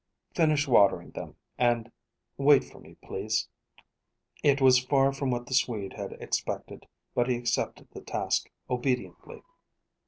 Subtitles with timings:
[0.33, 1.91] "Finish watering them, and
[2.35, 3.47] wait for me, please."
[4.41, 9.43] It was far from what the Swede had expected; but he accepted the task, obediently.